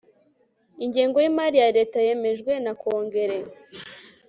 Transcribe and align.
ingengo 0.83 1.17
y'imari 1.23 1.57
ya 1.63 1.69
leta 1.77 1.97
yemejwe 2.07 2.51
na 2.63 2.73
kongere 2.81 3.37